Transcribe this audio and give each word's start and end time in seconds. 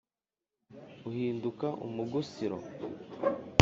Uhinduka 1.07 1.67
umugusiro! 1.85 2.57